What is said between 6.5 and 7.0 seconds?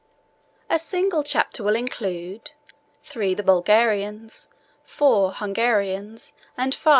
and, V.